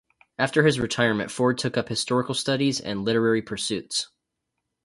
[0.39, 4.07] After his retirement, Ford took up historical studies and literary pursuits.